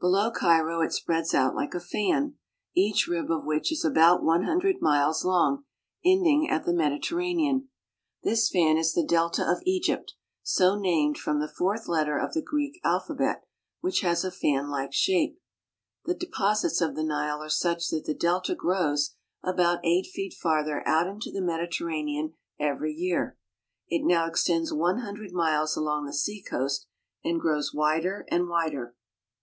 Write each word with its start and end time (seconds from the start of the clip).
Below 0.00 0.30
Cairo 0.30 0.82
it 0.82 0.92
spreads 0.92 1.32
out 1.32 1.54
like 1.54 1.72
a 1.74 1.80
fan, 1.80 2.34
each 2.76 3.06
rib 3.08 3.30
of 3.30 3.46
which 3.46 3.72
is 3.72 3.86
about 3.86 4.22
one 4.22 4.42
hundred. 4.42 4.82
miles 4.82 5.24
long, 5.24 5.64
ending 6.04 6.46
at 6.50 6.66
the 6.66 6.74
Mediterranean. 6.74 7.70
This 8.22 8.50
fan 8.50 8.76
is 8.76 8.92
the 8.92 9.02
delta 9.02 9.50
of 9.50 9.62
Egypt, 9.64 10.12
so 10.42 10.78
named 10.78 11.16
from 11.16 11.40
the 11.40 11.48
fourth 11.48 11.88
letter 11.88 12.18
of 12.18 12.34
the 12.34 12.42
Greek 12.42 12.80
alphabet, 12.84 13.46
which 13.80 14.02
has 14.02 14.26
a 14.26 14.30
fanUke 14.30 14.92
shape. 14.92 15.40
The 16.04 16.12
deposits 16.16 16.82
of 16.82 16.94
the 16.94 17.02
Nile 17.02 17.42
are 17.42 17.48
such 17.48 17.88
that 17.88 18.04
the 18.04 18.12
delta 18.12 18.54
grows 18.54 19.14
about 19.42 19.80
eight 19.84 20.04
feet 20.04 20.34
farther 20.34 20.86
out 20.86 21.06
into 21.06 21.32
the 21.32 21.40
Mediterranean 21.40 22.34
every 22.60 22.92
year. 22.92 23.38
It 23.88 24.04
now 24.04 24.26
extends 24.26 24.70
one 24.70 24.98
hundred 24.98 25.32
miles 25.32 25.76
along 25.78 26.04
the 26.04 26.12
seacoast 26.12 26.88
and 27.24 27.40
grows 27.40 27.72
wider 27.72 28.26
and 28.30 28.48
wider. 28.50 28.94